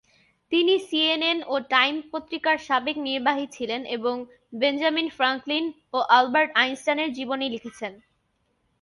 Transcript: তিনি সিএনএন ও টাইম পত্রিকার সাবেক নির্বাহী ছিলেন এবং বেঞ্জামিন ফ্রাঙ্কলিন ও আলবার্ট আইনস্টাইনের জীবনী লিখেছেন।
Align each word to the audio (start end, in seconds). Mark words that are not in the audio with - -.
তিনি 0.51 0.73
সিএনএন 0.87 1.39
ও 1.47 1.55
টাইম 1.73 1.95
পত্রিকার 2.11 2.57
সাবেক 2.67 2.95
নির্বাহী 3.07 3.45
ছিলেন 3.55 3.81
এবং 3.97 4.15
বেঞ্জামিন 4.59 5.07
ফ্রাঙ্কলিন 5.17 5.65
ও 5.93 5.97
আলবার্ট 6.17 6.51
আইনস্টাইনের 6.61 7.09
জীবনী 7.17 7.47
লিখেছেন। 7.49 7.93